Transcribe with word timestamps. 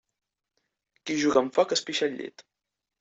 Qui 1.05 1.17
juga 1.25 1.41
amb 1.43 1.53
foc 1.59 1.77
es 1.77 1.85
pixa 1.91 2.09
al 2.09 2.17
llit. 2.23 2.49